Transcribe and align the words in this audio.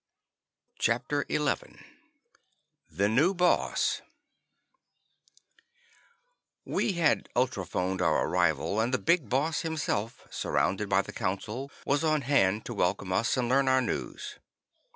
CHAPTER 0.79 1.27
XI 1.29 1.45
The 2.89 3.07
New 3.07 3.35
Boss 3.35 4.01
We 6.65 6.93
had 6.93 7.29
ultrophoned 7.35 8.01
our 8.01 8.25
arrival 8.27 8.79
and 8.79 8.91
the 8.91 8.97
Big 8.97 9.29
Boss 9.29 9.61
himself, 9.61 10.27
surrounded 10.31 10.89
by 10.89 11.03
the 11.03 11.13
Council, 11.13 11.69
was 11.85 12.03
on 12.03 12.21
hand 12.23 12.65
to 12.65 12.73
welcome 12.73 13.13
us 13.13 13.37
and 13.37 13.47
learn 13.47 13.67
our 13.67 13.79
news. 13.79 14.39